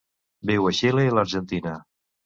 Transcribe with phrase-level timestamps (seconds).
[0.51, 1.77] Viu a Xile i l'Argentina.